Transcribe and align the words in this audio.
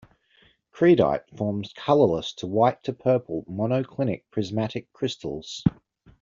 Creedite 0.73 1.29
forms 1.37 1.73
colorless 1.75 2.33
to 2.33 2.47
white 2.47 2.81
to 2.85 2.91
purple 2.93 3.43
monoclinic 3.43 4.23
prismatic 4.31 4.91
crystals. 4.93 5.63